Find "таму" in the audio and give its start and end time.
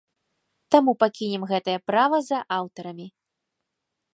0.75-0.91